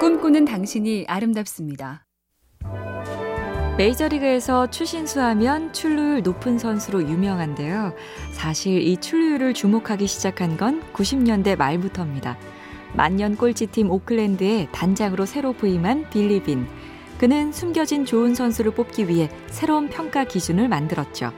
꿈꾸는 0.00 0.46
당신이 0.46 1.04
아름답습니다. 1.08 2.06
메이저리그에서 3.76 4.70
추신수하면 4.70 5.74
출루율 5.74 6.22
높은 6.22 6.58
선수로 6.58 7.02
유명한데요. 7.02 7.92
사실 8.32 8.80
이 8.80 8.96
출루율을 8.96 9.52
주목하기 9.52 10.06
시작한 10.06 10.56
건 10.56 10.82
90년대 10.94 11.58
말부터입니다. 11.58 12.38
만년 12.94 13.36
꼴찌팀 13.36 13.90
오클랜드에 13.90 14.68
단장으로 14.72 15.26
새로 15.26 15.52
부임한 15.52 16.08
빌리빈. 16.08 16.66
그는 17.18 17.52
숨겨진 17.52 18.06
좋은 18.06 18.34
선수를 18.34 18.72
뽑기 18.72 19.06
위해 19.06 19.28
새로운 19.48 19.90
평가 19.90 20.24
기준을 20.24 20.68
만들었죠. 20.68 21.30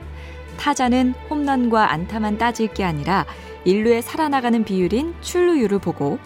타자는 0.55 1.15
홈런과 1.29 1.91
안타만 1.91 2.37
따질 2.37 2.73
게 2.73 2.85
아니라 2.85 3.25
인루에 3.65 3.99
살아나가는 3.99 4.63
비율인 4.63 5.15
출루율을 5.19 5.79
보고 5.79 6.17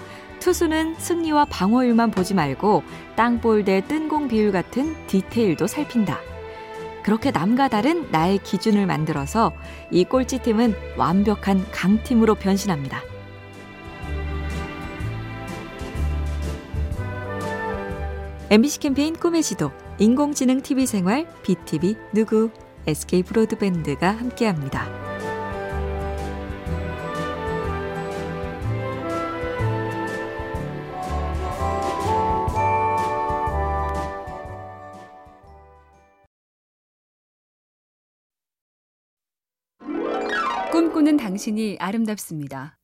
투수는 0.48 0.96
승리와 0.98 1.44
방어율만 1.44 2.12
보지 2.12 2.34
말고 2.34 2.82
땅볼 3.18 3.66
대 3.66 3.82
뜬공 3.86 4.30
비율 4.30 4.54
같은 4.54 4.96
디테일도 5.08 5.68
살핀다. 5.68 6.22
그렇게 7.04 7.32
남과 7.32 7.68
다른 7.68 8.10
나의 8.12 8.38
기준을 8.38 8.86
만들어서 8.86 9.52
이 9.92 10.06
꼴찌팀은 10.06 10.74
완벽한 10.96 11.70
강팀으로 11.74 12.36
변신합니다. 12.36 13.02
MBC 18.50 18.80
캠페인 18.80 19.18
꿈의 19.18 19.44
지도, 19.44 19.74
인공지능 20.00 20.62
TV 20.62 20.86
생활, 20.86 21.28
BTV 21.44 21.98
누구, 22.14 22.52
SK 22.88 23.24
브로드밴드가 23.24 24.12
함께합니다. 24.12 25.07
꿈꾸는 40.98 41.18
당신이 41.18 41.78
아름답습니다. 41.80 42.76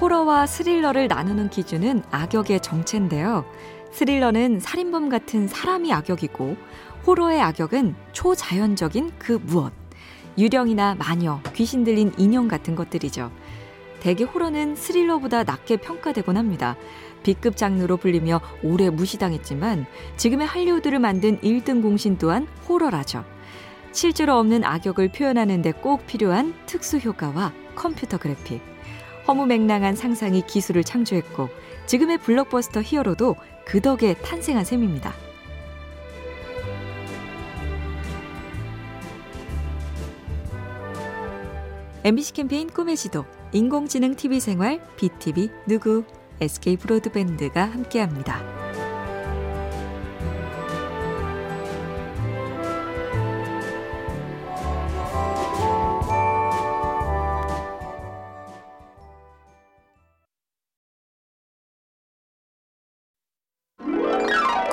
호러와 0.00 0.46
스릴러를 0.46 1.08
나누는 1.08 1.50
기준은 1.50 2.04
악역의 2.10 2.60
정체인데요. 2.60 3.44
스릴러는 3.92 4.60
살인범 4.60 5.10
같은 5.10 5.46
사람이 5.46 5.92
악역이고 5.92 6.56
호러의 7.06 7.42
악역은 7.42 7.94
초자연적인 8.12 9.12
그 9.18 9.32
무엇. 9.44 9.74
유령이나 10.38 10.94
마녀, 10.94 11.42
귀신 11.54 11.84
들린 11.84 12.10
인형 12.16 12.48
같은 12.48 12.74
것들이죠. 12.76 13.30
대개 14.00 14.24
호러는 14.24 14.74
스릴러보다 14.74 15.44
낮게 15.44 15.76
평가되곤 15.76 16.38
합니다. 16.38 16.76
B급 17.24 17.58
장르로 17.58 17.98
불리며 17.98 18.40
오래 18.62 18.88
무시당했지만 18.88 19.84
지금의 20.16 20.46
할리우드를 20.46 20.98
만든 20.98 21.38
1등 21.40 21.82
공신 21.82 22.16
또한 22.16 22.46
호러라죠. 22.66 23.35
실제로 23.96 24.34
없는 24.38 24.62
악역을 24.62 25.08
표현하는 25.08 25.62
데 25.62 25.72
꼭 25.72 26.06
필요한 26.06 26.52
특수 26.66 26.98
효과와 26.98 27.54
컴퓨터 27.74 28.18
그래픽. 28.18 28.60
허무맹랑한 29.26 29.96
상상이 29.96 30.42
기술을 30.46 30.84
창조했고 30.84 31.48
지금의 31.86 32.18
블록버스터 32.18 32.82
히어로도 32.82 33.36
그 33.64 33.80
덕에 33.80 34.12
탄생한 34.14 34.66
셈입니다. 34.66 35.14
MBC 42.04 42.34
캠페인 42.34 42.68
꿈의 42.68 42.96
지도, 42.96 43.24
인공지능 43.52 44.14
TV 44.14 44.38
생활, 44.40 44.80
BTV 44.96 45.48
누구, 45.66 46.04
SK 46.40 46.76
브로드밴드가 46.76 47.64
함께합니다. 47.64 48.55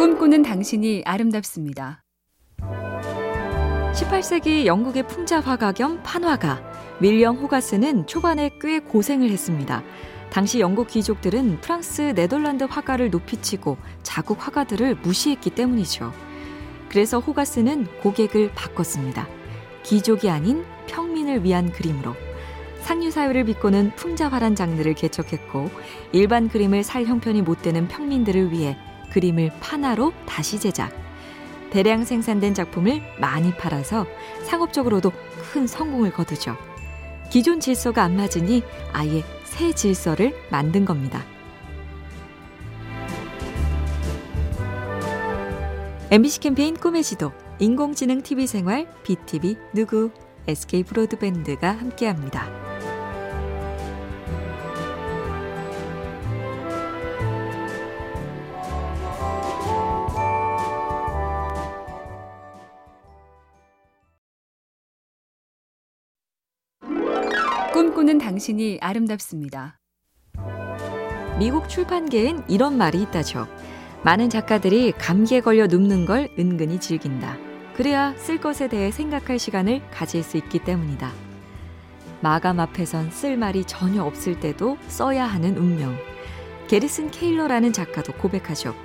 꿈꾸는 0.04 0.42
당신이 0.42 1.04
아름답습니다. 1.06 2.04
18세기 3.94 4.66
영국의 4.66 5.08
풍자 5.08 5.40
화가 5.40 5.72
겸 5.72 6.04
판화가 6.04 6.62
윌리엄 7.00 7.38
호가스는 7.38 8.06
초반에 8.06 8.50
꽤 8.60 8.80
고생을 8.80 9.30
했습니다. 9.30 9.82
당시 10.30 10.60
영국 10.60 10.88
귀족들은 10.90 11.62
프랑스, 11.62 12.14
네덜란드 12.16 12.66
화가를 12.66 13.12
높이치고 13.12 13.78
자국 14.04 14.46
화가들을 14.46 14.96
무시했기 14.96 15.52
때문이죠. 15.52 16.12
그래서 16.90 17.20
호가스는 17.20 17.88
고객을 18.02 18.52
바꿨습니다. 18.56 19.30
귀족이 19.84 20.30
아닌 20.30 20.66
평민을 20.88 21.46
위한 21.46 21.72
그림으로 21.72 22.14
상류 22.82 23.10
사회를 23.10 23.46
비꼬는 23.46 23.96
풍자화란 23.96 24.56
장르를 24.56 24.96
개척했고 24.96 25.70
일반 26.12 26.50
그림을 26.50 26.84
살 26.84 27.06
형편이 27.06 27.42
못 27.42 27.62
되는 27.62 27.88
평민들을 27.88 28.52
위해 28.52 28.76
그림을 29.14 29.52
판화로 29.60 30.12
다시 30.26 30.60
제작. 30.60 30.92
대량 31.70 32.04
생산된 32.04 32.54
작품을 32.54 33.02
많이 33.20 33.56
팔아서 33.56 34.06
상업적으로도 34.44 35.12
큰 35.52 35.66
성공을 35.66 36.12
거두죠. 36.12 36.56
기존 37.32 37.60
질서가 37.60 38.04
안 38.04 38.16
맞으니 38.16 38.62
아예 38.92 39.24
새 39.44 39.74
질서를 39.74 40.36
만든 40.52 40.86
겁니다. 40.86 41.24
MBC 46.12 46.42
캠페인 46.42 46.76
꿈의 46.76 47.02
지도, 47.02 47.32
인공지능 47.58 48.22
TV 48.22 48.46
생활, 48.46 48.88
BTV 49.02 49.58
누구, 49.74 50.12
SK 50.48 50.84
브로드밴드가 50.84 51.72
함께합니다. 51.72 52.63
꿈꾸는 68.04 68.18
당신이 68.18 68.80
아름답습니다. 68.82 69.80
미국 71.40 71.70
출판계엔 71.70 72.44
이런 72.50 72.78
말이 72.78 73.02
있다죠. 73.02 73.48
많은 74.04 74.30
작가들이 74.30 74.92
감기에 74.92 75.40
걸려 75.40 75.68
눕는 75.68 76.06
걸 76.06 76.30
은근히 76.38 76.82
즐긴다. 76.82 77.38
그래야 77.76 78.14
쓸 78.18 78.42
것에 78.42 78.68
대해 78.68 78.92
생각할 78.92 79.40
시간을 79.40 79.82
가질 79.90 80.22
수 80.22 80.36
있기 80.36 80.60
때문이다. 80.60 81.12
마감 82.20 82.60
앞에선 82.60 83.10
쓸 83.12 83.38
말이 83.38 83.64
전혀 83.64 84.04
없을 84.04 84.38
때도 84.38 84.78
써야 84.88 85.26
하는 85.26 85.58
운명. 85.58 85.96
게리슨 86.68 87.10
케일러라는 87.10 87.72
작가도 87.72 88.14
고백하죠. 88.14 88.76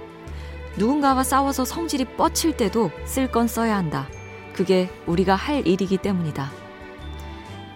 누군가와 0.77 1.25
싸워서 1.25 1.65
성질이 1.65 2.05
뻗칠 2.17 2.57
때도 2.57 2.93
쓸 3.05 3.33
건 3.33 3.49
써야 3.49 3.77
한다. 3.77 4.07
그게 4.53 4.89
우리가 5.07 5.35
할 5.35 5.67
일이기 5.67 5.97
때문이다. 5.97 6.68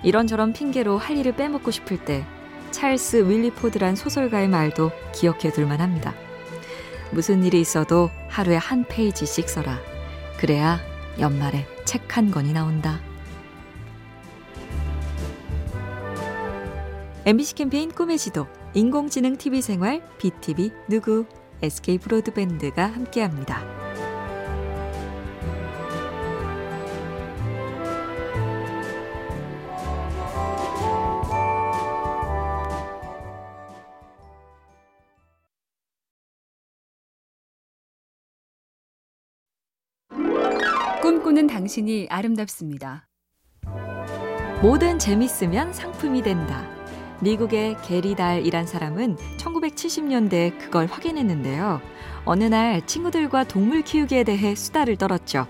이런저런 0.03 0.53
핑계로 0.53 0.99
할 0.99 1.17
일을 1.17 1.33
빼먹고 1.37 1.71
싶을 1.71 2.05
때 2.05 2.25
찰스 2.71 3.29
윌리포드란 3.29 3.97
소설가의 3.97 4.49
말도 4.49 4.91
기억해 5.15 5.53
둘만 5.53 5.81
합니다. 5.81 6.15
무슨 7.11 7.45
일이 7.45 7.61
있어도 7.61 8.11
하루에 8.29 8.57
한 8.57 8.85
페이지씩 8.85 9.49
써라. 9.49 9.79
그래야 10.39 10.81
연말에 11.19 11.67
책 11.85 12.17
한 12.17 12.31
권이 12.31 12.53
나온다. 12.53 13.01
MBC 17.25 17.55
캠페인 17.55 17.91
꿈의 17.91 18.19
지도, 18.19 18.47
인공지능 18.75 19.37
TV 19.37 19.62
생활, 19.62 20.03
BTV 20.19 20.73
누구, 20.88 21.25
SK 21.62 21.99
브로드밴드가 21.99 22.85
함께합니다. 22.85 23.65
꿈꾸는 41.12 41.47
당신이 41.47 42.06
아름답습니다. 42.09 43.06
뭐든 44.62 44.99
재밌으면 44.99 45.75
상품이 45.75 46.23
된다. 46.23 46.67
미국의 47.20 47.76
게리 47.82 48.14
달이란 48.14 48.67
사람은 48.67 49.19
1970년대에 49.37 50.59
그걸 50.59 50.87
확인했는데요. 50.87 51.82
어느 52.25 52.44
날 52.44 52.87
친구들과 52.87 53.44
동물 53.44 53.82
키우기에 53.82 54.25
대해 54.25 54.55
수다를 54.55 54.97
떨었죠. 54.97 55.47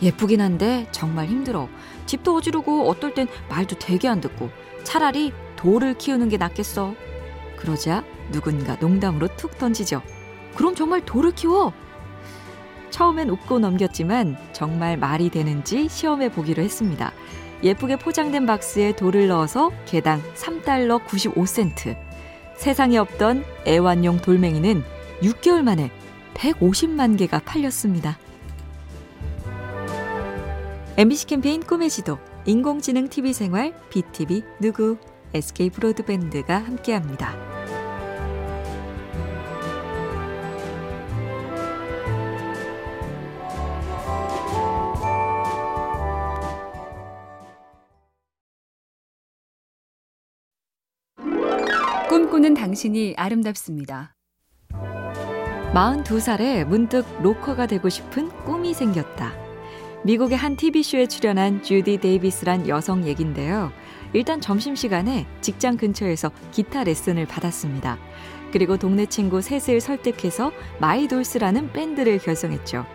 예쁘긴 0.00 0.40
한데 0.40 0.86
정말 0.92 1.26
힘들어. 1.26 1.68
집도 2.06 2.36
어지르고 2.36 2.88
어떨 2.88 3.14
땐 3.14 3.26
말도 3.48 3.80
되게 3.80 4.06
안 4.06 4.20
듣고 4.20 4.48
차라리 4.84 5.32
돌을 5.56 5.94
키우는 5.94 6.28
게 6.28 6.36
낫겠어. 6.36 6.94
그러자 7.56 8.04
누군가 8.30 8.76
농담으로 8.76 9.26
툭 9.36 9.58
던지죠. 9.58 10.02
그럼 10.54 10.76
정말 10.76 11.04
돌을 11.04 11.32
키워? 11.32 11.72
처음엔 12.94 13.28
웃고 13.28 13.58
넘겼지만 13.58 14.36
정말 14.52 14.96
말이 14.96 15.28
되는지 15.28 15.88
시험해 15.88 16.30
보기로 16.30 16.62
했습니다. 16.62 17.12
예쁘게 17.64 17.96
포장된 17.96 18.46
박스에 18.46 18.94
돌을 18.94 19.26
넣어서 19.26 19.72
개당 19.84 20.22
3달러 20.36 21.04
95센트. 21.04 21.96
세상에 22.54 22.98
없던 22.98 23.44
애완용 23.66 24.18
돌멩이는 24.18 24.84
6개월 25.22 25.62
만에 25.62 25.90
150만 26.34 27.18
개가 27.18 27.40
팔렸습니다. 27.40 28.16
MBC 30.96 31.26
캠페인 31.26 31.64
꿈의 31.64 31.90
지도, 31.90 32.18
인공지능 32.46 33.08
TV 33.08 33.32
생활, 33.32 33.74
BTV 33.90 34.44
누구, 34.60 34.98
SK 35.34 35.70
브로드밴드가 35.70 36.58
함께합니다. 36.58 37.53
꿈꾸는 52.14 52.54
당신이 52.54 53.14
아름답습니다. 53.16 54.14
42살에 55.74 56.64
문득 56.64 57.04
로커가 57.20 57.66
되고 57.66 57.88
싶은 57.88 58.28
꿈이 58.44 58.72
생겼다. 58.72 59.32
미국의 60.04 60.38
한 60.38 60.54
TV쇼에 60.54 61.08
출연한 61.08 61.60
주디 61.64 61.98
데이비스란 61.98 62.68
여성 62.68 63.04
얘긴데요. 63.04 63.72
일단 64.12 64.40
점심시간에 64.40 65.26
직장 65.40 65.76
근처에서 65.76 66.30
기타 66.52 66.84
레슨을 66.84 67.26
받았습니다. 67.26 67.98
그리고 68.52 68.76
동네 68.76 69.06
친구 69.06 69.42
셋을 69.42 69.80
설득해서 69.80 70.52
마이돌스라는 70.78 71.72
밴드를 71.72 72.20
결성했죠. 72.20 72.86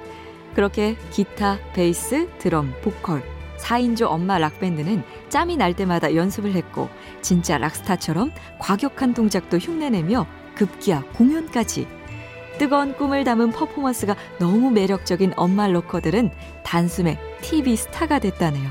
그렇게 0.55 0.95
기타, 1.11 1.59
베이스, 1.73 2.29
드럼, 2.37 2.73
보컬, 2.81 3.21
4인조 3.59 4.07
엄마 4.07 4.37
락밴드는 4.37 5.03
짬이 5.29 5.57
날 5.57 5.75
때마다 5.75 6.15
연습을 6.15 6.53
했고 6.53 6.89
진짜 7.21 7.57
락스타처럼 7.57 8.31
과격한 8.59 9.13
동작도 9.13 9.57
흉내내며 9.57 10.25
급기야 10.55 11.03
공연까지 11.15 11.87
뜨거운 12.57 12.93
꿈을 12.95 13.23
담은 13.23 13.51
퍼포먼스가 13.51 14.15
너무 14.37 14.69
매력적인 14.71 15.33
엄마 15.37 15.67
로커들은 15.67 16.31
단숨에 16.63 17.17
TV 17.41 17.77
스타가 17.77 18.19
됐다네요. 18.19 18.69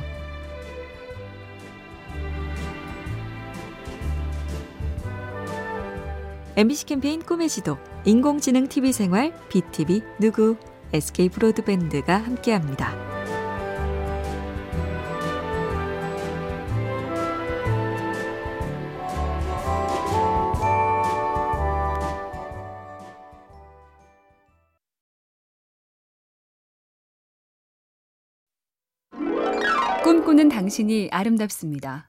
MBC 6.56 6.86
캠페인 6.86 7.22
꿈의 7.22 7.48
지도, 7.48 7.78
인공지능 8.04 8.66
TV 8.66 8.92
생활, 8.92 9.32
BTV 9.48 10.02
누구, 10.18 10.56
SK 10.92 11.28
브로드밴드가 11.28 12.16
함께합니다. 12.16 13.17
꿈꾸는 30.38 30.48
당신이 30.50 31.08
아름답습니다. 31.10 32.08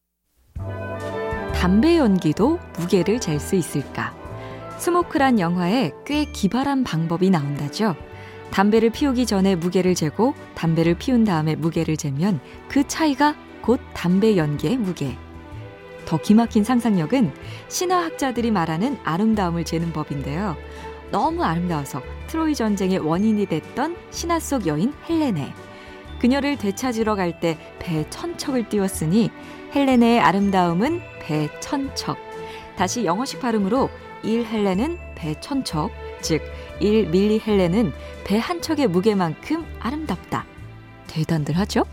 담배 1.55 1.97
연기도 1.97 2.59
무게를 2.77 3.19
잴 3.19 3.39
수 3.39 3.55
있을까? 3.55 4.15
스모크란 4.77 5.39
영화에 5.39 5.91
꽤 6.05 6.25
기발한 6.25 6.83
방법이 6.83 7.31
나온다죠. 7.31 7.95
담배를 8.51 8.91
피우기 8.91 9.25
전에 9.25 9.55
무게를 9.55 9.95
재고 9.95 10.35
담배를 10.53 10.93
피운 10.99 11.23
다음에 11.23 11.55
무게를 11.55 11.97
재면 11.97 12.39
그 12.67 12.87
차이가 12.87 13.35
곧 13.63 13.79
담배 13.95 14.37
연기의 14.37 14.77
무게. 14.77 15.17
더 16.05 16.17
기막힌 16.17 16.63
상상력은 16.63 17.31
신화학자들이 17.67 18.51
말하는 18.51 18.99
아름다움을 19.03 19.65
재는 19.65 19.91
법인데요. 19.91 20.55
너무 21.11 21.43
아름다워서 21.43 22.03
트로이 22.27 22.53
전쟁의 22.53 22.99
원인이 22.99 23.47
됐던 23.47 23.97
신화 24.11 24.39
속 24.39 24.67
여인 24.67 24.93
헬레네. 25.09 25.68
그녀를 26.19 26.57
되찾으러 26.57 27.15
갈 27.15 27.39
때 27.39 27.57
배 27.79 28.07
천척을 28.09 28.69
띄웠으니 28.69 29.31
헬레네의 29.73 30.19
아름다움은 30.19 31.01
배 31.21 31.49
천척. 31.61 32.17
다시 32.75 33.05
영어식 33.05 33.39
발음으로 33.39 33.89
1 34.23 34.45
헬레는 34.45 34.97
배 35.15 35.39
천척, 35.39 35.91
즉1 36.21 37.09
밀리 37.09 37.39
헬레는 37.45 37.91
배 38.25 38.37
한 38.37 38.61
척의 38.61 38.87
무게만큼 38.87 39.65
아름답다. 39.79 40.45
대단들 41.07 41.57
하죠? 41.57 41.83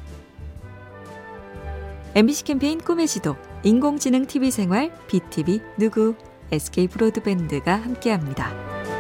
MBC 2.14 2.44
캠페인 2.44 2.78
꿈의 2.80 3.06
지도, 3.06 3.36
인공지능 3.62 4.26
TV 4.26 4.50
생활, 4.50 4.90
BTV 5.06 5.60
누구, 5.76 6.14
SK 6.50 6.88
브로드밴드가 6.88 7.74
함께합니다. 7.76 8.95